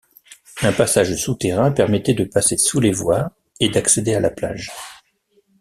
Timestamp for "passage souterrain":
0.73-1.71